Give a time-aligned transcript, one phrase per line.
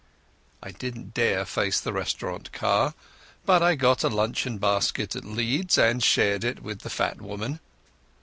[0.63, 2.95] I didn't dare face the restaurant car,
[3.45, 7.59] but I got a luncheon basket at Leeds and shared it with the fat woman.